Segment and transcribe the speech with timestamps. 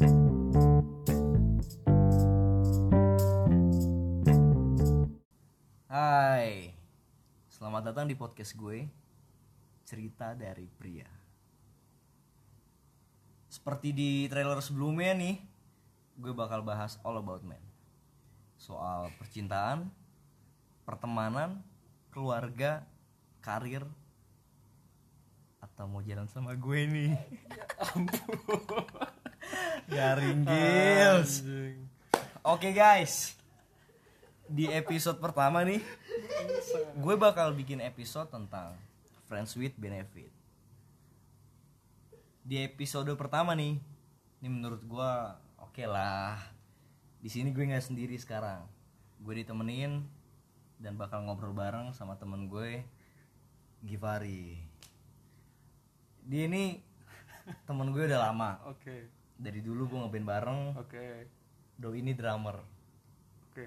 [0.00, 0.08] Hai,
[7.52, 8.88] selamat datang di podcast gue
[9.84, 11.04] Cerita dari pria.
[13.52, 15.36] Seperti di trailer sebelumnya nih
[16.16, 17.60] Gue bakal bahas all about men
[18.56, 19.92] Soal percintaan,
[20.88, 21.60] pertemanan,
[22.08, 22.88] keluarga,
[23.44, 23.84] karir
[25.60, 27.20] Atau mau jalan sama gue nih
[29.90, 31.42] Garing gils.
[32.40, 33.34] Oke guys.
[34.50, 35.78] Di episode pertama nih
[36.98, 38.74] Gue bakal bikin episode tentang
[39.30, 40.32] Friends with Benefit.
[42.42, 43.78] Di episode pertama nih
[44.42, 45.12] Ini menurut gue
[45.62, 46.38] oke lah.
[47.22, 48.66] Di sini gue nggak sendiri sekarang.
[49.22, 50.02] Gue ditemenin
[50.82, 52.82] Dan bakal ngobrol bareng sama temen gue
[53.80, 54.60] Givari.
[56.26, 56.84] Dia ini
[57.64, 58.60] temen gue udah lama.
[58.68, 59.08] Oke,
[59.40, 61.04] Dari dulu gue ngeband bareng oke,
[61.74, 62.60] Do ini drummer
[63.48, 63.66] oke.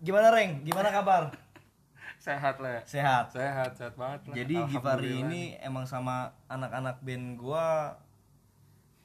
[0.00, 0.64] Gimana Reng?
[0.64, 1.30] Gimana kabar?
[2.18, 2.82] Sehat lah.
[2.82, 3.30] Sehat.
[3.30, 4.34] Sehat, sehat banget lah.
[4.34, 4.78] Jadi Givari
[5.10, 5.22] Alhamdulillah.
[5.28, 7.98] ini emang sama anak-anak band gua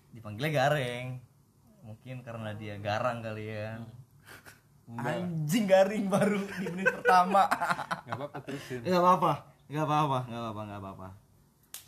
[0.10, 1.20] dipanggilnya Gareng.
[1.82, 3.80] Mungkin karena dia garang kali ya.
[4.88, 7.44] Anjing garing baru di menit pertama.
[8.08, 8.82] nggak apa-apa terusin.
[8.82, 9.32] Enggak apa-apa.
[9.68, 11.08] Enggak apa-apa, enggak apa-apa, enggak apa-apa.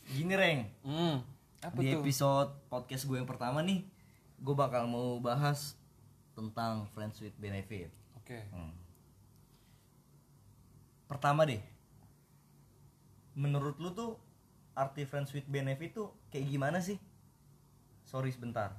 [0.09, 1.15] Gini Reng, Hmm.
[1.59, 1.99] Apa di tuh?
[1.99, 3.83] episode podcast gue yang pertama nih,
[4.39, 5.75] gue bakal mau bahas
[6.31, 7.91] tentang friends with benefit.
[8.15, 8.47] Oke.
[8.55, 8.71] Hmm.
[11.11, 11.59] Pertama deh,
[13.35, 14.15] menurut lu tuh
[14.71, 16.95] arti friends with benefit tuh kayak gimana sih?
[18.07, 18.71] Sorry sebentar.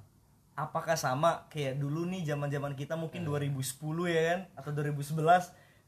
[0.56, 3.61] Apakah sama kayak dulu nih zaman-zaman kita mungkin 2010
[4.08, 5.12] ya kan atau 2011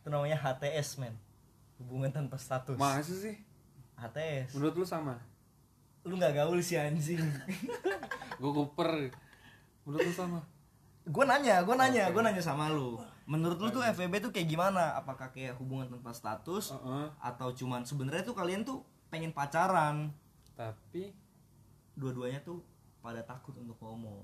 [0.04, 1.16] itu namanya HTS men.
[1.80, 2.76] Hubungan tanpa status.
[2.76, 3.40] Masa sih?
[3.96, 4.52] HTS.
[4.52, 5.16] Menurut lu sama?
[6.02, 7.20] Lu nggak gaul sih anjing.
[8.40, 9.10] Gue kuper.
[9.82, 10.40] Menurut lu sama?
[11.02, 12.94] gue nanya, gue nanya, gue nanya sama lu.
[13.24, 14.94] Menurut lu tuh FWB tuh kayak gimana?
[14.94, 17.06] Apakah kayak hubungan tanpa status Heeh.
[17.18, 20.14] atau cuman sebenarnya tuh kalian tuh pengen pacaran
[20.52, 21.10] Tapi
[21.92, 22.62] dua-duanya tuh
[22.98, 24.22] pada takut untuk ngomong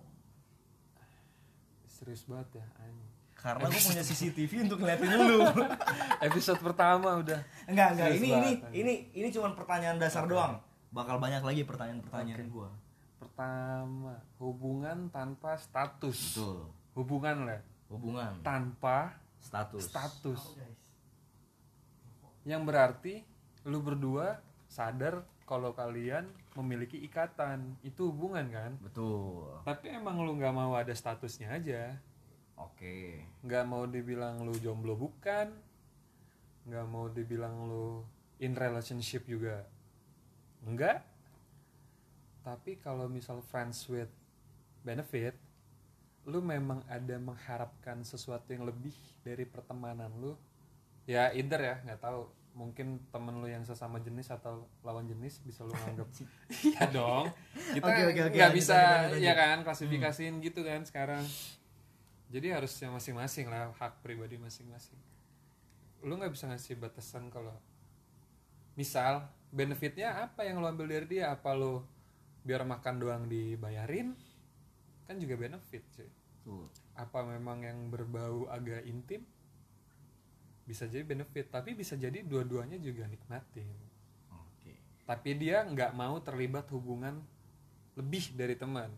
[1.85, 3.11] serius banget ya anjing.
[3.35, 5.43] karena gue punya CCTV untuk ngeliatin lu
[6.27, 7.43] Episode pertama udah.
[7.67, 8.75] enggak enggak Serius ini banget, ini anjing.
[8.77, 12.55] ini ini cuman pertanyaan dasar doang bakal banyak lagi pertanyaan-pertanyaan Oke.
[12.55, 12.71] gua
[13.19, 16.39] Pertama, hubungan tanpa status.
[16.39, 20.41] betul Hubungan lah hubungan tanpa status status.
[22.45, 23.15] Yang berarti
[23.65, 27.77] lu berdua sadar kalau kalian memiliki ikatan.
[27.81, 28.77] Itu hubungan kan?
[28.85, 31.97] betul Tapi emang lu nggak mau ada statusnya aja.
[32.61, 35.49] oke Nggak mau dibilang lu jomblo bukan.
[36.69, 38.05] Nggak mau dibilang lu
[38.37, 39.65] in relationship juga.
[40.69, 41.01] Enggak.
[42.45, 44.13] Tapi kalau misal friends with
[44.85, 45.33] benefit,
[46.29, 48.93] lu memang ada mengharapkan sesuatu yang lebih
[49.25, 50.37] dari pertemanan lu.
[51.09, 52.29] Ya either ya, nggak tahu.
[52.53, 56.09] Mungkin temen lu yang sesama jenis atau lawan jenis bisa lu anggap.
[56.69, 57.33] Iya dong.
[57.55, 61.25] Kita Oke, oke, oke, nggak lanjut, bisa lanjut, lanjut, ya kan klasifikasiin gitu kan sekarang.
[62.29, 65.01] Jadi harusnya masing-masing lah hak pribadi masing-masing.
[66.05, 67.57] Lu nggak bisa ngasih batasan kalau
[68.77, 71.33] misal benefitnya apa yang lo ambil dari dia?
[71.33, 71.87] Apa lo
[72.45, 74.13] biar makan doang dibayarin?
[75.09, 76.11] Kan juga benefit cuy.
[76.45, 79.23] Tuh apa memang yang berbau agak intim?
[80.67, 83.71] Bisa jadi benefit tapi bisa jadi dua-duanya juga nikmatin.
[84.35, 84.75] Oke.
[85.07, 87.23] Tapi dia nggak mau terlibat hubungan
[87.95, 88.91] lebih dari teman.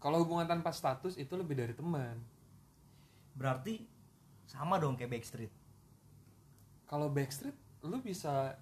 [0.00, 2.16] Kalau hubungan tanpa status itu lebih dari teman.
[3.36, 3.84] Berarti
[4.48, 5.52] sama dong kayak Backstreet.
[6.88, 7.54] Kalau backstreet
[7.84, 8.56] lu bisa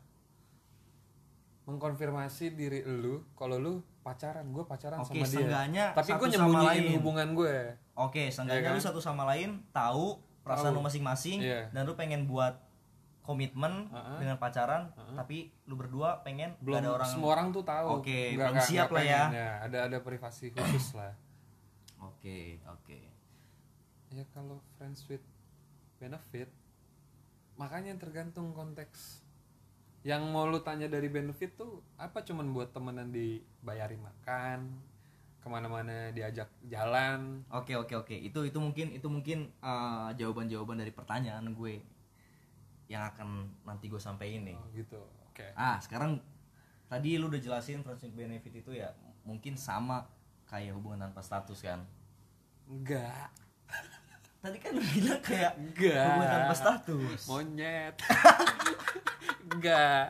[1.65, 7.29] mengkonfirmasi diri lu kalau lu pacaran gue pacaran Oke, sama dia tapi gue nyembunyiin hubungan
[7.33, 7.57] gue
[7.95, 8.77] oke seenggaknya Iya kan?
[8.77, 10.77] lu satu sama lain tahu perasaan Tahu.
[10.77, 11.73] lu masing-masing Iya.
[11.73, 12.61] dan lu pengen buat
[13.25, 14.21] komitmen Uh-uh.
[14.21, 18.13] dengan pacaran tapi lu berdua pengen belum gak ada orang semua orang tuh tahu Oke,
[18.13, 19.23] Nggak- belum nggak- siap nggak lah ya.
[19.25, 21.13] pengen, ada ada privasi khusus lah
[22.05, 22.39] oke
[22.71, 22.99] oke
[24.13, 25.25] ya kalau friends with
[25.97, 26.53] benefit
[27.57, 29.24] makanya tergantung konteks
[30.05, 34.69] yang mau lu tanya dari benefit tuh apa cuman buat temenan dibayarin makan
[35.41, 37.41] ke mana-mana diajak jalan?
[37.49, 38.13] Oke oke oke.
[38.13, 41.81] Itu itu mungkin itu mungkin uh, jawaban-jawaban dari pertanyaan gue
[42.89, 44.57] yang akan nanti gue sampaikan nih.
[44.57, 45.01] Oh, gitu.
[45.33, 45.49] Oke.
[45.57, 46.21] Ah sekarang
[46.85, 48.93] tadi lu udah jelasin friends with benefit itu ya
[49.25, 50.05] mungkin sama
[50.45, 51.81] kayak hubungan tanpa status kan?
[52.69, 53.33] Enggak
[54.45, 56.05] tadi kan lu bilang kayak Enggak.
[56.05, 57.95] hubungan tanpa status monyet
[59.49, 60.05] enggak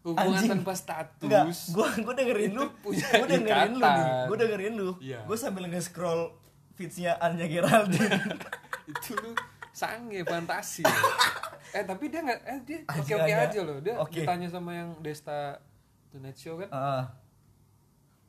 [0.00, 0.50] hubungan Anjing.
[0.50, 2.64] tanpa status Enggak, gua gua dengerin lu.
[2.78, 4.06] punya Gua dengerin lu nih.
[4.24, 4.90] Gua dengerin lu.
[4.98, 5.18] Iya.
[5.24, 6.32] Gua sambil nge-scroll
[6.72, 8.16] feeds-nya Anya Geraldine.
[8.90, 9.32] itu lu
[9.68, 10.80] sange fantasi
[11.68, 14.24] eh tapi dia nggak eh dia oke oke aja loh dia Oke.
[14.24, 15.60] ditanya sama yang Desta
[16.08, 17.04] Tonight Show kan Ah,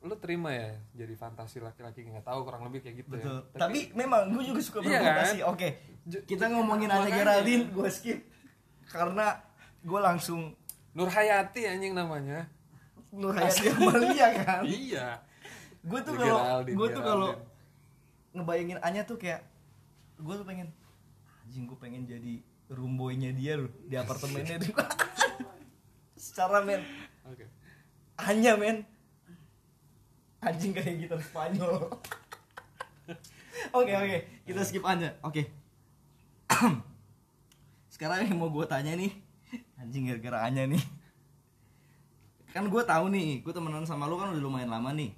[0.00, 3.44] lu terima ya jadi fantasi laki-laki nggak tahu kurang lebih kayak gitu betul.
[3.52, 5.38] ya Tapi, memang gua juga suka Iya berfantasi.
[5.38, 5.50] kan?
[5.52, 5.68] Oke.
[6.24, 7.16] Kita ngomongin makanya.
[7.20, 8.18] Geraldine, gua skip
[8.88, 9.26] karena
[9.84, 10.56] gua langsung
[10.90, 12.48] Nur Hayati anjing namanya
[13.12, 14.62] Nur Hayati Amalia kan.
[14.88, 15.20] iya
[15.80, 17.30] gue tuh Ya, kalau gue tuh kalau
[18.32, 19.44] ngebayangin Anya tuh kayak
[20.16, 20.68] gue tuh pengen
[21.40, 24.76] anjing gue pengen jadi rumboynya dia loh di apartemennya tuh
[26.20, 26.84] secara men
[27.24, 27.44] oke
[28.20, 28.84] Anya men
[30.40, 31.88] anjing kayak gitar Spanyol.
[33.70, 34.18] Oke oke.
[34.44, 35.42] Kita skip Anya oke.
[37.92, 39.12] Sekarang yang mau gue tanya nih
[39.76, 40.82] anjing gara-gara Anya nih.
[42.50, 45.12] Kan gue tahu nih gue temenan sama lu kan udah lumayan lama nih.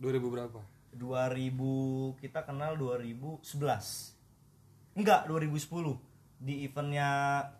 [0.00, 0.60] 2000 berapa?
[0.94, 3.42] 2000 kita kenal 2011
[4.94, 5.98] enggak 2010
[6.38, 7.08] di eventnya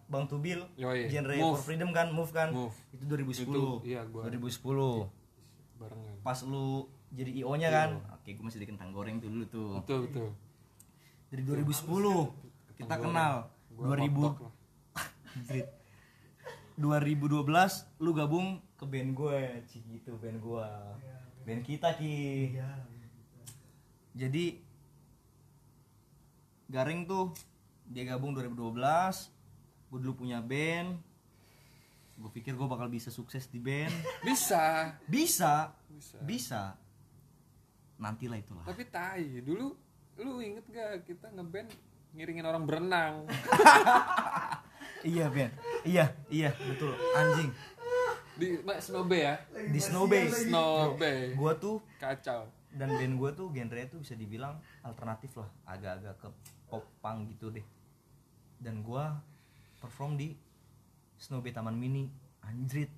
[0.07, 1.11] Bang Tubil Yoi.
[1.11, 1.59] genre Move.
[1.59, 2.55] for freedom kan move kan?
[2.55, 2.75] Move.
[2.95, 5.11] itu 2010 Itu, iya, gua- 2010
[5.81, 6.17] barengan.
[6.23, 9.71] Pas lu jadi IO nya kan oke gue masih di kentang goreng tuh dulu tuh.
[9.83, 10.29] Betul betul.
[11.31, 13.51] Dari 2010 kita kenal.
[13.75, 14.55] Gua 2000 hotdog lah.
[15.35, 15.67] Anjrit.
[16.75, 20.69] 2012 lu gabung ke band gue Cik gitu band gue
[21.47, 22.59] band kita ki.
[24.15, 24.45] Jadi
[26.71, 27.31] garing tuh
[27.87, 28.75] dia gabung 2012
[29.95, 30.99] gue dulu punya band
[32.15, 33.91] gue pikir gue bakal bisa sukses di band.
[34.29, 34.95] Bisa.
[35.11, 35.75] Bisa.
[35.91, 36.19] Bisa.
[36.23, 36.63] Bisa.
[37.99, 38.65] Nantilah itulah.
[38.67, 39.75] Tapi tai dulu
[40.15, 41.71] lu inget gak kita ngeband
[42.15, 43.15] ngiringin orang berenang?
[45.05, 45.53] Iya band
[45.85, 46.97] iya iya betul.
[47.13, 47.53] Anjing.
[48.41, 49.37] Di Snow Bay ya?
[49.69, 50.33] Di Snow Bay.
[50.33, 51.37] Snow Bay.
[51.37, 52.49] Gue tuh kacau.
[52.75, 55.53] dan band gue tuh genre tuh bisa dibilang alternatif lah.
[55.69, 56.29] Agak-agak ke
[56.67, 57.63] pop punk gitu deh.
[58.57, 59.05] Dan gue
[59.79, 60.33] perform di
[61.19, 62.11] Snow Bay Taman Mini.
[62.45, 62.93] Anjrit.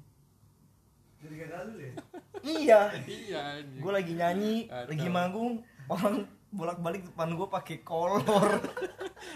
[2.46, 2.80] Iya.
[3.06, 3.80] Iya anjing.
[3.82, 4.90] gue lagi nyanyi Kacau.
[4.94, 5.52] lagi manggung
[5.90, 6.14] orang
[6.54, 8.62] bolak-balik depan gue pakai kolor.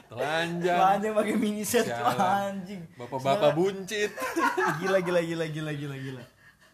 [0.06, 0.79] Telanjang.
[0.79, 4.15] Telanjang pakai mini set anjing bapak-bapak buncit.
[4.81, 6.23] Gila gila gila gila gila gila.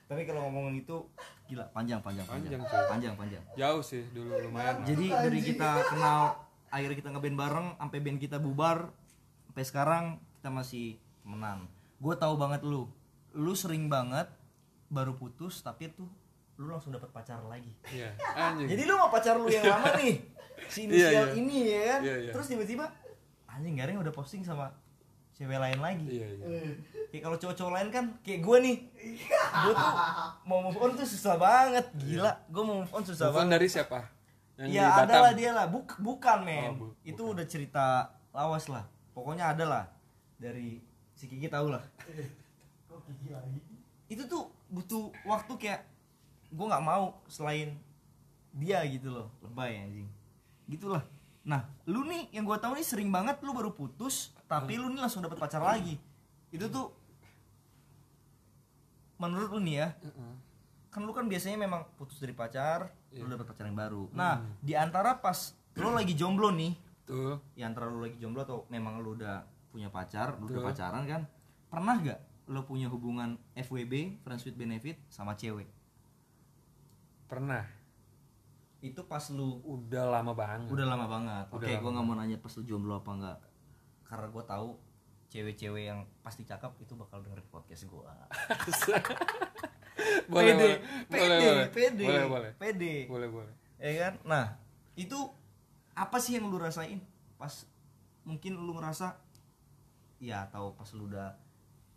[0.06, 0.97] Tapi kalau ngomongin itu
[1.49, 2.61] gila panjang panjang panjang.
[2.61, 2.87] Panjang, cuy.
[2.91, 3.43] panjang panjang.
[3.56, 4.85] Jauh sih dulu lumayan.
[4.85, 6.37] Jadi dari kita kenal
[6.69, 8.93] akhirnya kita ngeband bareng sampai band kita bubar.
[9.49, 10.05] Sampai sekarang
[10.37, 11.64] kita masih temenan
[11.97, 12.89] gue tahu banget lu.
[13.33, 14.29] Lu sering banget
[14.87, 16.07] baru putus tapi tuh
[16.57, 17.73] lu langsung dapat pacar lagi.
[17.87, 18.67] Iya anjing.
[18.67, 20.15] Jadi lu sama pacar lu yang lama nih
[20.67, 21.35] si Iya, inisial iya.
[21.35, 22.01] ini ya kan?
[22.03, 22.31] Iya, iya.
[22.33, 22.85] terus tiba-tiba
[23.47, 24.73] anjing garing udah posting sama
[25.33, 26.07] cewek lain lagi.
[26.09, 26.45] Iya iya.
[27.07, 28.77] Kayak kalau cowok-cowok lain kan kayak gue nih
[29.37, 29.93] gue tuh
[30.45, 31.85] mau move on tuh susah banget.
[31.95, 33.53] Gila gue mau move on susah Telepon banget.
[33.53, 34.01] dari siapa?
[34.57, 35.67] Yang ya di ada lah dia lah.
[35.69, 36.73] Buk- bukan men.
[36.73, 37.85] Oh, bu- itu udah cerita
[38.31, 38.89] lawas lah.
[39.13, 39.85] Pokoknya ada lah.
[40.37, 40.81] Dari
[41.17, 41.83] si Kiki tahu lah.
[44.07, 45.83] Itu tuh butuh waktu kayak
[46.47, 47.75] gue nggak mau selain
[48.55, 49.29] dia gitu loh.
[49.43, 50.09] Lebay anjing.
[50.69, 51.03] Gitulah.
[51.43, 55.03] Nah lu nih yang gue tahu nih sering banget lu baru putus tapi lu nih
[55.03, 55.99] langsung dapet pacar lagi.
[56.55, 56.95] Itu tuh
[59.17, 59.89] menurut lu nih ya
[60.93, 63.33] kan lu kan biasanya memang putus dari pacar lu Iya.
[63.37, 64.09] dapet pacar yang baru.
[64.12, 66.73] Nah di antara pas lu lagi jomblo nih
[67.05, 69.45] tuh di antara lu lagi jomblo atau memang lu udah
[69.76, 71.28] punya pacar lu udah pacaran kan.
[71.68, 75.68] Pernah gak lu punya hubungan FWB friends with benefit sama cewek?
[77.28, 77.68] Pernah.
[78.80, 80.73] Itu pas lu udah lama banget.
[80.73, 81.47] Udah lama banget.
[81.52, 83.38] Oke lama gua nggak mau nanya pas lu jomblo apa enggak
[84.06, 84.78] karena gua tahu
[85.26, 88.14] cewek-cewek yang pasti cakep itu bakal dengerin podcast gua.
[90.30, 90.71] Boleh pede
[91.09, 91.16] boleh.
[91.16, 91.66] pede boleh boleh.
[91.73, 92.06] pede.
[92.06, 92.50] Boleh boleh.
[92.56, 92.95] Pede.
[93.09, 93.52] Boleh boleh.
[93.80, 94.14] Ya kan?
[94.25, 94.45] Nah
[94.97, 95.18] itu
[95.97, 97.00] apa sih yang lu rasain
[97.40, 97.64] pas
[98.25, 99.25] mungkin lu ngerasa
[100.20, 101.37] ya atau pas lu udah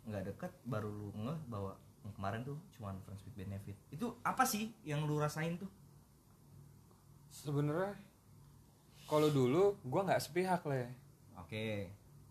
[0.08, 3.76] nggak deket baru lu ngeh bahwa yang kemarin tuh cuman friends with benefit.
[3.92, 5.68] Itu apa sih yang lu rasain tuh?
[7.30, 7.96] Sebenarnya
[9.04, 10.88] kalau dulu gua nggak sepihak lah
[11.40, 11.64] oke.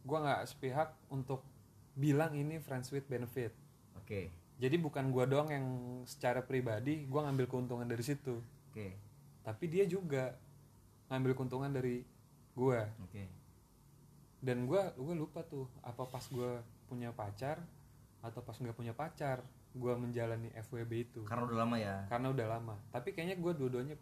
[0.05, 1.45] Gua nggak sepihak untuk
[1.93, 3.53] bilang ini friends with benefit.
[3.97, 4.33] Oke.
[4.59, 5.65] Jadi bukan gua doang yang
[6.09, 8.41] secara pribadi gua ngambil keuntungan dari situ.
[8.73, 8.97] Oke.
[9.45, 10.33] Tapi dia juga
[11.13, 12.01] ngambil keuntungan dari
[12.57, 12.89] gua.
[13.05, 13.38] Oke
[14.39, 17.59] dan gua gua lupa tuh apa pas gua punya pacar
[18.19, 19.43] atau pas nggak punya pacar
[19.75, 21.21] gua menjalani FWB itu.
[21.27, 21.95] Karena udah lama ya?
[22.09, 22.75] Karena udah lama.
[22.89, 23.95] Tapi kayaknya gua dua-duanya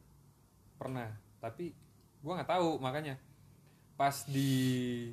[0.80, 1.10] pernah.
[1.44, 1.74] Tapi
[2.22, 3.20] gua nggak tahu makanya.
[3.98, 5.12] Pas di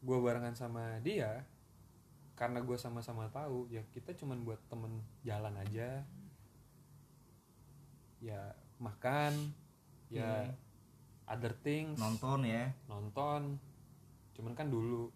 [0.00, 1.44] gua barengan sama dia
[2.38, 6.06] karena gue sama-sama tahu ya kita cuman buat temen jalan aja.
[8.22, 9.34] Ya makan
[10.06, 10.54] ya
[11.26, 11.98] other things.
[11.98, 12.70] Nonton ya.
[12.86, 13.58] Nonton
[14.38, 15.10] cuman kan dulu.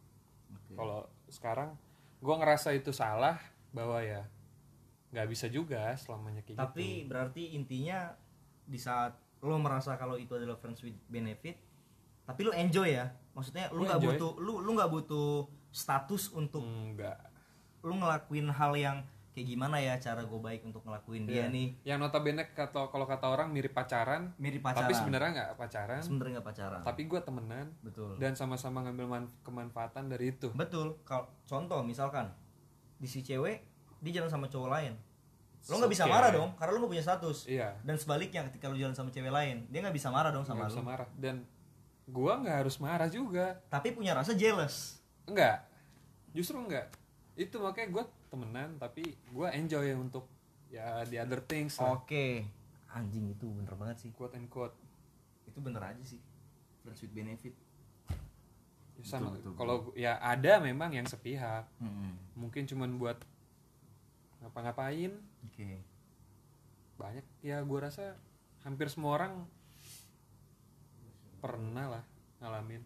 [0.52, 0.74] Oke.
[0.76, 1.78] kalau sekarang
[2.20, 3.40] gue ngerasa itu salah
[3.72, 4.28] bahwa ya
[5.14, 7.08] nggak bisa juga selamanya kayak tapi gitu.
[7.08, 8.12] berarti intinya
[8.68, 11.56] di saat lo merasa kalau itu adalah friends with benefit
[12.22, 13.10] tapi lo enjoy ya?
[13.34, 17.18] Maksudnya lu Gua nggak butuh lu lu nggak butuh status untuk enggak
[17.82, 18.98] lu ngelakuin hal yang
[19.32, 21.44] kayak gimana ya cara gue baik untuk ngelakuin dia Iya.
[21.48, 21.68] nih?
[21.82, 24.84] Yang notabene kata kalau kata orang mirip pacaran, mirip pacaran.
[24.84, 26.00] tapi sebenarnya nggak pacaran.
[26.04, 26.80] Sebenarnya nggak pacaran.
[26.84, 28.12] Tapi gue temenan betul.
[28.20, 30.52] dan sama-sama ngambil man- kemanfaatan dari itu.
[30.52, 31.00] Betul.
[31.02, 32.28] Kalau contoh misalkan
[32.96, 33.64] di si cewek
[33.98, 34.94] dia jalan sama cowok lain.
[35.64, 36.12] Lo nggak bisa Oke.
[36.12, 37.38] marah dong karena lo nggak punya status.
[37.46, 37.68] Iya.
[37.80, 40.68] Dan sebaliknya ketika lu jalan sama cewek lain dia nggak bisa marah dong sama nggak
[40.68, 41.08] lu bisa marah.
[41.16, 41.36] Dan
[42.04, 43.56] gue nggak harus marah juga.
[43.66, 45.00] Tapi punya rasa jealous.
[45.24, 45.64] Enggak
[46.32, 46.88] justru enggak
[47.32, 50.28] itu makanya gue temenan tapi gue enjoy untuk
[50.68, 52.24] ya the other things oke.
[52.92, 54.10] Anjing itu bener banget sih.
[54.12, 54.76] Quote and quote.
[55.48, 56.20] Itu bener aja sih.
[56.84, 57.56] Friends with benefit.
[59.00, 59.32] Ya, sama.
[59.56, 61.64] Kalau ya ada memang yang sepihak.
[61.80, 63.16] Hmm, mungkin cuman buat
[64.44, 65.16] ngapa-ngapain.
[65.48, 65.80] Oke.
[67.00, 68.20] Banyak ya gue rasa
[68.60, 69.48] hampir semua orang
[71.40, 72.04] pernah lah
[72.44, 72.84] ngalamin.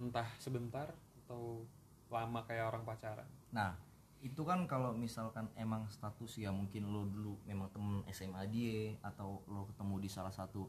[0.00, 0.88] Entah sebentar
[1.24, 1.60] atau
[2.08, 3.72] lama kayak orang pacaran nah
[4.20, 9.40] itu kan kalau misalkan emang status ya mungkin lo dulu memang temen SMA dia atau
[9.48, 10.68] lo ketemu di salah satu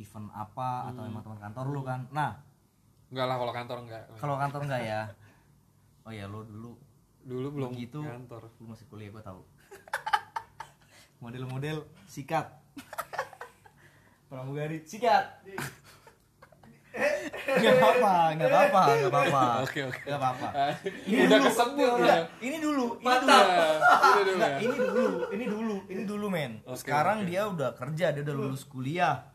[0.00, 2.08] event apa atau emang teman kantor lo kan.
[2.08, 2.40] Nah
[3.12, 4.02] enggak lah kalau kantor enggak.
[4.16, 5.00] kalau kantor enggak ya?
[6.08, 6.72] Oh ya lo dulu
[7.20, 8.48] dulu belum begitu kantor.
[8.56, 9.44] lu masih kuliah gue tahu.
[11.22, 12.48] Model-model sikat.
[14.30, 15.42] Pramugari sikat
[17.52, 20.00] nggak apa nggak apa nggak apa Oke, oke.
[20.04, 20.48] nggak apa
[21.04, 22.16] Ini udah kesebut ya.
[22.40, 23.40] ini dulu ini Iya, dulu.
[24.20, 24.48] Dulu ya.
[24.56, 26.52] ini dulu ini dulu ini dulu men.
[26.72, 29.26] Sekarang dia udah kerja dia udah lulus kuliah.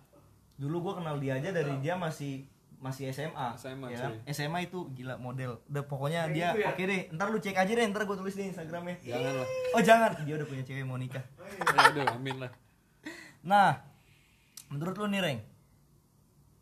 [0.56, 4.12] Dulu gue kenal dia aja dari dia masih masih SMA SMA, ya kan?
[4.14, 4.30] cuy.
[4.30, 5.58] SMA itu gila model.
[5.66, 8.96] Udah pokoknya dia oke deh ntar lu cek aja deh ntar gue tulis di Instagramnya.
[9.02, 9.48] Jangan lah.
[9.74, 10.12] oh jangan.
[10.22, 11.24] Dia udah punya cewek mau nikah
[11.68, 12.52] Ya udah, amin lah.
[13.42, 13.84] nah
[14.68, 15.40] menurut lu nih Reng.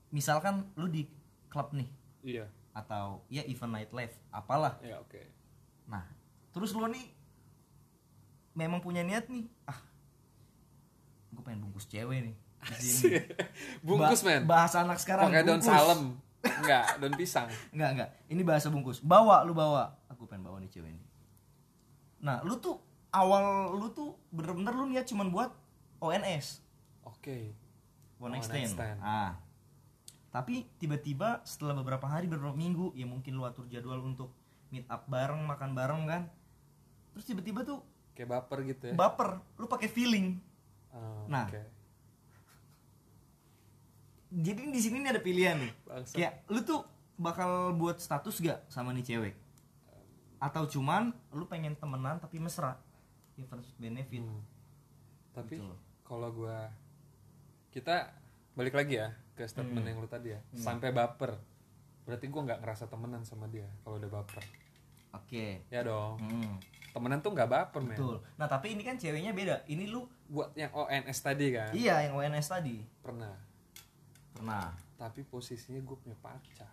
[0.10, 1.10] Misalkan lu di
[1.54, 1.86] klub nih
[2.26, 2.46] Iya.
[2.74, 5.22] atau ya event nightlife apalah Ya oke.
[5.86, 6.02] Nah,
[6.50, 7.06] terus lo nih
[8.54, 9.78] memang punya niat nih, ah,
[11.30, 12.36] gue pengen bungkus cewek nih.
[13.82, 14.42] Bungkus Ba- men.
[14.46, 15.28] Bahasa anak sekarang.
[15.28, 16.16] Pakai daun salem.
[16.40, 17.48] Enggak, daun pisang.
[17.74, 18.10] Enggak enggak.
[18.28, 19.00] Ini bahasa bungkus.
[19.00, 19.96] Bawa lu bawa.
[20.08, 21.04] Aku pengen bawa nih cewek ini.
[22.20, 22.80] Nah, lu tuh
[23.10, 25.52] awal lu tuh bener-bener lu niat cuman buat
[25.98, 26.60] ONS,
[27.04, 27.52] Oke.
[28.18, 28.76] one One night night stand.
[28.76, 29.00] stand.
[29.00, 29.32] Ah.
[30.34, 34.34] Tapi tiba-tiba setelah beberapa hari beberapa minggu, ya mungkin lu atur jadwal untuk
[34.68, 36.22] meet up bareng, makan bareng kan.
[37.14, 37.80] Terus tiba-tiba tuh
[38.12, 38.94] Kayak baper gitu ya.
[38.94, 40.38] baper lu pakai feeling
[40.90, 41.46] Oh, Nah.
[41.48, 41.62] oke.
[44.32, 46.14] jadi di sini ada pilihan nih Bangsat.
[46.14, 46.82] kayak lu tuh
[47.16, 49.34] bakal buat status gak sama nih cewek
[50.38, 52.78] atau cuman lu pengen temenan tapi mesra
[53.34, 54.42] ya with benefit Hmm.
[55.34, 55.74] Tapi Gitu
[56.04, 56.70] kalau gua
[57.70, 58.14] kita
[58.54, 59.88] balik lagi ya ke statement Hmm.
[59.88, 60.40] yang lu tadi ya.
[60.54, 61.34] Sampai baper.
[62.04, 64.44] Berarti gua nggak ngerasa temenan sama dia kalau udah baper.
[65.12, 66.18] oke Ya dong.
[66.20, 66.58] Hmm,
[66.90, 67.90] Temenan tuh nggak baper, men.
[67.90, 71.70] betul nah tapi ini kan ceweknya beda ini lu Buat yang ONS tadi kan.
[71.72, 73.34] iya yang ONS tadi Pernah.
[74.32, 76.70] pernah Tapi posisinya gue punya pacar.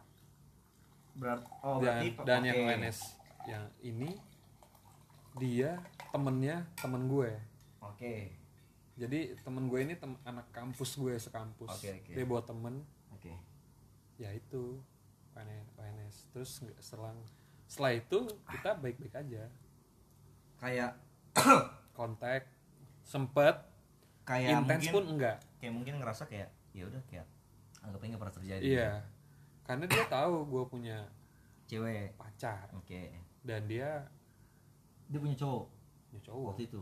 [1.13, 2.69] Berat, oh dan berarti dan yang oke.
[2.71, 2.99] ONS
[3.43, 4.11] yang ini
[5.35, 7.31] dia temennya temen gue
[7.81, 8.15] oke
[9.01, 11.73] jadi temen gue ini tem anak kampus gue sekampus.
[11.73, 12.13] Oke, oke.
[12.13, 12.85] dia bawa temen.
[13.17, 13.33] Oke.
[14.21, 14.77] Ya itu
[15.33, 16.17] ONS, ONS.
[16.37, 17.17] terus nggak selang
[17.65, 19.49] setelah itu kita baik-baik aja.
[20.61, 21.01] Kayak
[21.97, 22.45] kontak
[23.01, 23.57] sempet.
[24.29, 25.37] Kayak intens mungkin pun enggak.
[25.57, 27.27] kayak mungkin ngerasa kayak ya udah kayak
[27.81, 28.93] anggapnya nggak pernah terjadi iya.
[29.67, 30.99] karena dia tahu gue punya
[31.65, 32.21] cewek.
[32.21, 32.69] pacar.
[32.77, 33.17] Oke.
[33.41, 34.05] Dan dia
[35.09, 35.67] dia punya cowok?
[36.13, 36.49] Punya cowok.
[36.53, 36.81] Waktu itu?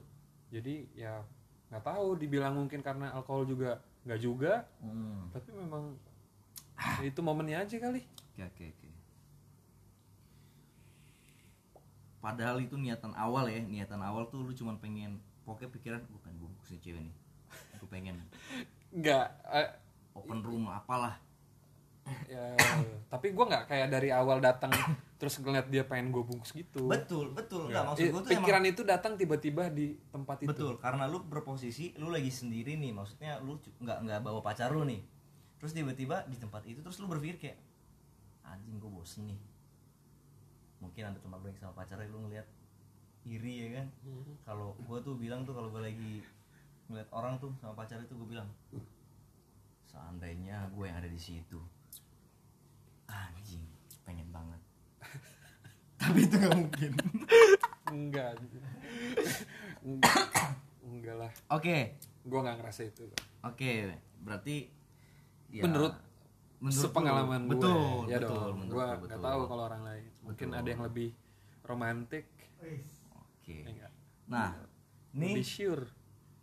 [0.51, 1.23] Jadi ya
[1.69, 3.77] nggak tahu dibilang mungkin karena alkohol juga
[4.09, 5.37] nggak juga hmm.
[5.37, 5.85] tapi memang
[7.03, 8.01] itu momennya aja kali.
[8.39, 8.89] Oke oke oke.
[12.19, 16.39] Padahal itu niatan awal ya niatan awal tuh lu cuman pengen pokoknya pikiran gue pengen
[16.39, 17.15] bungkus nih cewek nih
[17.79, 18.17] gue pengen.
[18.95, 19.71] Nggak eh,
[20.15, 21.19] open room apalah.
[22.25, 22.57] ya
[23.13, 24.73] tapi gue nggak kayak dari awal datang
[25.19, 26.87] terus ngeliat dia pengen gue bungkus gitu.
[26.87, 27.67] Betul betul.
[27.67, 27.85] Nggak Nggak.
[27.91, 30.49] maksud gue tuh pikiran emang itu datang tiba-tiba di tempat itu.
[30.49, 32.95] Betul karena lu berposisi lu lagi sendiri nih.
[32.95, 35.03] Maksudnya lu nggak nggak bawa pacar lu nih.
[35.59, 37.59] Terus tiba-tiba di tempat itu terus lu berpikir kayak
[38.47, 39.41] anjing gue bosen nih.
[40.79, 42.47] Mungkin ada teman lu yang sama pacarnya lu ngeliat
[43.27, 43.87] iri ya kan?
[44.07, 44.33] Hmm.
[44.47, 46.23] kalau gue tuh bilang tuh kalau gue lagi
[46.89, 48.49] ngeliat orang tuh sama pacar itu gue bilang
[49.85, 51.61] seandainya gue yang ada di situ
[53.05, 53.61] anjing
[54.09, 54.58] pengen banget
[56.01, 56.93] tapi itu nggak mungkin.
[57.89, 58.33] Enggak.
[59.83, 60.27] Enggak.
[60.85, 61.33] Enggak lah.
[61.53, 61.97] Oke.
[62.29, 63.09] Gue nggak ngerasa itu.
[63.45, 64.67] Oke berarti
[65.49, 65.95] ya, Menurut
[66.59, 68.67] menurut sepengalaman gue betul ya betul dong.
[68.67, 69.23] gue nggak betul.
[69.23, 70.05] tahu kalau orang lain.
[70.27, 70.59] Mungkin Betul.
[70.61, 71.09] ada yang lebih
[71.63, 72.25] romantik.
[73.15, 73.57] Oke.
[73.63, 73.93] Ya enggak
[74.29, 74.51] nah
[75.15, 75.87] lebih ini sure.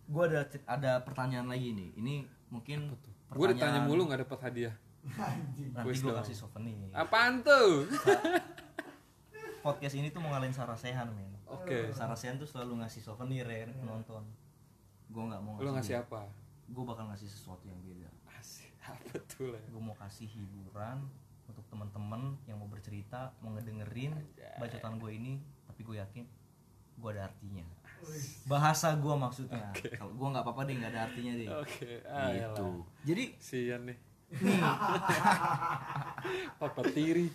[0.09, 1.89] gue ada ada pertanyaan lagi nih.
[1.99, 2.13] Ini
[2.49, 2.95] mungkin
[3.35, 4.75] gue ditanya mulu nggak dapat hadiah
[5.13, 6.89] nanti Kuis gue kasih souvenir.
[6.91, 7.85] Apaan tuh?
[9.65, 11.29] Podcast ini tuh mau ngalahin Sarasehan men.
[11.49, 11.89] Oke.
[11.93, 14.25] Sarasehan tuh selalu ngasih souvenir ya ke penonton.
[15.09, 16.29] Gue nggak mau lu ngasih apa?
[16.69, 18.09] Gue bakal ngasih sesuatu yang beda.
[18.37, 21.05] Asik, apa tuh lah gue mau kasih hiburan
[21.45, 24.17] untuk teman-teman yang mau bercerita mau ngedengerin
[24.57, 25.37] bacotan gue ini
[25.69, 26.25] tapi gue yakin
[26.95, 27.65] gue ada artinya.
[28.45, 29.69] Bahasa gue maksudnya.
[29.97, 31.49] Kalau gue nggak apa-apa deh nggak ada artinya deh.
[31.49, 32.65] Oke ah, gitu.
[32.65, 32.85] elah.
[33.05, 33.97] jadi sian nih
[36.59, 37.31] papa tiri?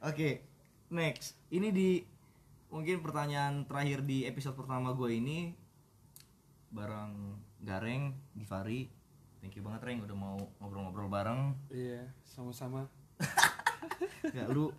[0.00, 0.44] Oke
[0.90, 1.36] next.
[1.50, 1.98] Ini di
[2.70, 5.54] mungkin pertanyaan terakhir di episode pertama gue ini.
[6.70, 8.86] Bareng Gareng Givari.
[9.42, 11.56] Thank you banget Reng udah mau ngobrol-ngobrol bareng.
[11.72, 12.86] Iya sama-sama.
[14.30, 14.70] Ya lu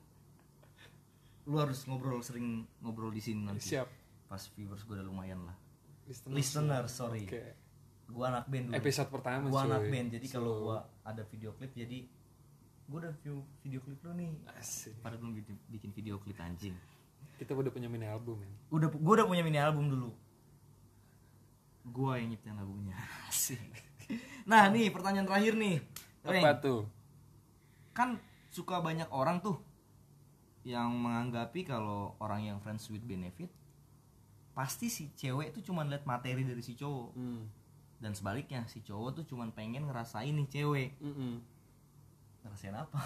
[1.49, 3.75] lu harus ngobrol sering ngobrol di sini nanti.
[3.75, 3.89] Siap.
[4.31, 5.57] Pas viewers gue udah lumayan lah.
[6.07, 7.27] Listener, listener sorry.
[7.27, 7.60] Oke
[8.11, 8.75] gua anak band dulu.
[8.77, 9.67] Episode pertama gua cuy.
[9.71, 10.77] anak band jadi kalau gua
[11.07, 11.99] ada video klip jadi
[12.91, 14.31] gua udah view video klip lu nih.
[14.59, 14.93] Asik.
[14.99, 16.75] Pada belum bikin, bikin video klip anjing.
[17.39, 18.51] Kita udah punya mini album ya?
[18.69, 20.11] Udah gua udah punya mini album dulu.
[21.87, 22.93] Gua yang nyiptain lagunya.
[23.31, 23.63] Asik.
[24.43, 25.79] Nah nih pertanyaan terakhir nih.
[26.21, 26.43] Reng.
[26.43, 26.81] apa tuh?
[27.95, 29.57] Kan suka banyak orang tuh
[30.61, 33.49] yang menganggapi kalau orang yang friends with benefit
[34.51, 37.15] pasti si cewek tuh cuman lihat materi dari si cowok.
[37.15, 37.43] Hmm.
[38.01, 41.37] Dan sebaliknya si cowok tuh cuman pengen ngerasain nih cewek Mm-mm.
[42.41, 42.97] ngerasain apa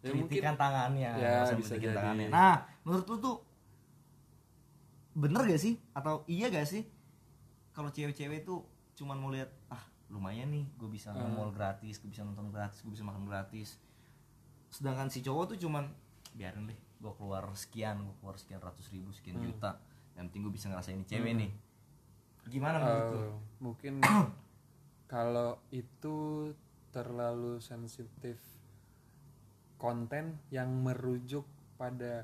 [0.00, 1.96] ya mungkin kritikan tangannya Ya, bisa kritikan jadi.
[1.96, 3.36] tangannya nah menurut lu tuh
[5.12, 6.86] bener gak sih atau iya gak sih
[7.70, 11.50] kalau cewek-cewek tuh cuman mau lihat ah lumayan nih gue bisa Hmm.
[11.50, 13.76] gratis gue bisa nonton gratis gue bisa makan gratis
[14.68, 15.90] sedangkan si cowok tuh cuman
[16.32, 19.46] biarin deh gue keluar sekian gue keluar sekian ratus ribu sekian Hmm.
[19.46, 19.76] juta
[20.14, 21.50] yang penting gue bisa ngerasain ini cewek nih
[22.46, 23.18] gimana menurut lu?
[23.20, 23.94] Eh, mungkin
[25.12, 26.50] kalau itu
[26.90, 28.38] terlalu sensitif
[29.76, 31.42] konten yang merujuk
[31.74, 32.22] pada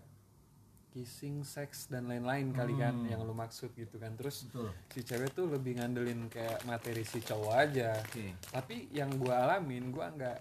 [0.88, 3.06] kissing, seks dan lain-lain kali kan Hmm.
[3.06, 4.14] yang lu maksud gitu kan.
[4.16, 4.70] Terus betul.
[4.88, 7.98] si cewek tuh lebih ngandelin kayak materi si cowok aja.
[8.02, 8.34] Oke.
[8.50, 10.38] Tapi yang gua alamin gua nggak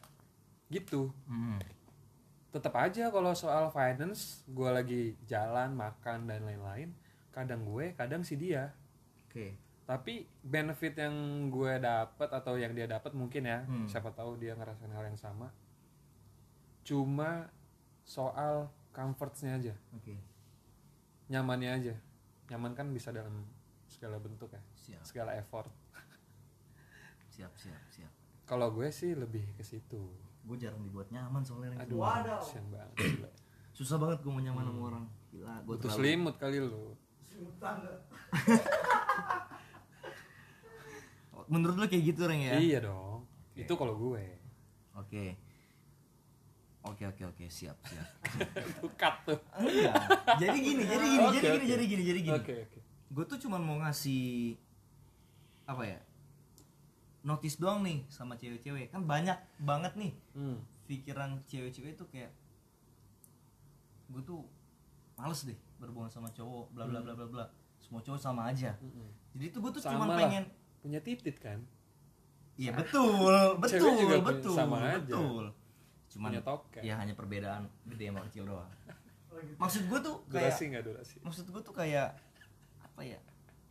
[0.69, 1.09] gitu.
[1.27, 1.59] Hmm.
[2.47, 6.89] tetap aja kalau soal finance gua lagi jalan makan dan lain-lain
[7.29, 8.73] kadang gue kadang si dia.
[9.27, 9.53] Oke
[9.87, 13.87] tapi benefit yang gue dapat atau yang dia dapat mungkin ya Hmm.
[13.87, 15.47] siapa tahu dia ngerasain hal yang sama.
[16.83, 17.47] Cuma
[18.03, 19.73] soal comfortsnya aja.
[19.95, 20.15] Oke.
[21.27, 21.95] Nyamannya aja.
[22.47, 23.43] Nyaman kan bisa dalam
[23.87, 24.59] segala bentuk ya.
[24.75, 25.03] Siap.
[25.03, 25.71] Segala effort.
[27.31, 28.11] Siap siap siap.
[28.43, 29.99] Kalau gue sih lebih ke situ.
[30.43, 33.31] Gue jarang dibuat nyaman soalnya aduh kasian banget
[33.71, 35.05] susah banget gue mau nyaman sama orang.
[35.31, 36.95] Gila gue butuh selimut kali lu
[41.47, 42.59] menurut lu kayak gitu Reng ya?
[42.59, 43.23] Iya dong.
[43.55, 44.23] Itu kalau gue.
[44.95, 45.35] Oke.
[46.87, 47.45] Oke oke oke.
[47.47, 48.07] Siap siap.
[49.01, 49.39] Cut tuh.
[49.59, 49.95] Enggak
[50.39, 51.55] jadi gini jadi gini Oke, jadi oke.
[51.55, 52.39] gini jadi gini jadi gini.
[52.39, 52.79] Oke oke.
[53.11, 54.55] Gue tuh cuman mau ngasih
[55.67, 55.99] apa ya
[57.27, 58.91] notice doang nih sama cewek-cewek.
[58.91, 60.57] Kan banyak banget nih hmm.
[60.87, 62.31] pikiran cewek-cewek tuh kayak
[64.07, 64.47] gue tuh
[65.19, 67.45] males deh berhubungan sama cowok bla bla bla bla bla.
[67.83, 68.75] Semua cowok sama aja.
[68.83, 69.07] Mm-mm.
[69.37, 70.19] jadi tuh gue tuh Sama cuman lah.
[70.19, 70.43] pengen
[70.79, 71.59] punya titit kan?
[72.55, 73.13] Iya betul
[73.61, 74.97] betul Cewek juga punya- betul sama aja.
[74.99, 75.45] betul.
[76.07, 78.71] Cuman punya toket ya hanya perbedaan gede sama kecil doang.
[79.61, 81.15] Maksud gue tuh kayak durasi nggak durasi?
[81.21, 82.09] maksud gue tuh kayak
[82.81, 83.19] apa ya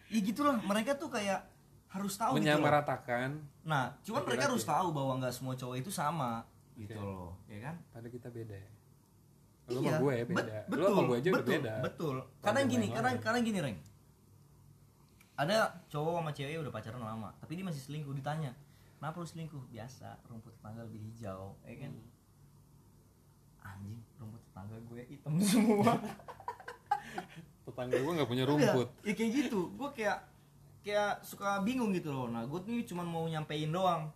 [0.07, 1.43] ya gitulah mereka tuh kayak
[1.89, 2.63] harus tahu gitu loh.
[2.63, 3.31] menyamaratakan.
[3.65, 7.03] Nah cuman mereka harus tahu bahwa nggak semua cowok itu sama gitu Oke.
[7.03, 7.75] loh ya kan?
[7.91, 8.71] Pada kita beda ya.
[9.67, 10.59] Lu sama gue bet- beda.
[10.65, 11.75] betul, lu sama gue aja udah betul, beda.
[11.83, 12.17] betul.
[12.39, 13.79] Karena gini karena karena gini reng
[15.37, 18.57] ada cowok sama cewek udah pacaran lama tapi dia masih selingkuh ditanya
[18.97, 19.63] kenapa lu selingkuh?
[19.71, 21.93] Biasa rumput tetangga lebih hijau ya kan?
[21.93, 22.15] Hmm.
[23.67, 25.93] anjing rumput tetangga gue hitam semua.
[27.69, 28.89] Tetangga gue nggak punya rumput.
[29.05, 29.71] ya kayak gitu.
[29.77, 30.19] Gue kayak
[30.83, 32.27] kayak suka bingung gitu loh.
[32.27, 34.11] Nah gue nih cuma mau nyampein doang.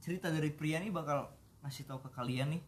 [0.00, 1.28] Cerita dari pria nih bakal
[1.60, 2.62] ngasih tahu ke kalian nih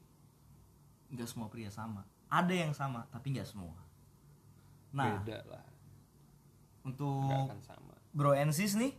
[1.16, 2.04] nggak semua pria sama.
[2.28, 3.76] Ada yang sama tapi nggak semua.
[4.92, 5.71] Nah beda lah
[6.82, 7.94] untuk akan sama.
[8.12, 8.92] Bro and sis nih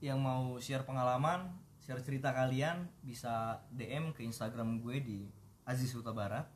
[0.00, 1.52] yang mau share pengalaman
[1.84, 5.20] share cerita kalian bisa DM ke Instagram gue di
[5.68, 6.48] Aziz Huta Barat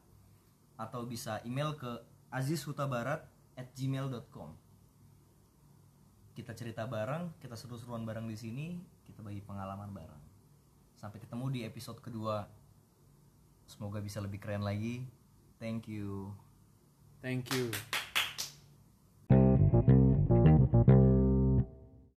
[0.81, 1.91] atau bisa email ke
[2.35, 3.23] azizhutabarat
[3.55, 4.51] at gmail.com
[6.35, 8.67] kita cerita bareng kita seru-seruan bareng di sini
[9.07, 10.23] kita bagi pengalaman bareng.
[10.99, 12.49] Sampai ketemu di episode kedua.
[13.71, 15.07] Semoga bisa lebih keren lagi.
[15.63, 16.35] Thank you.
[17.23, 17.71] Thank you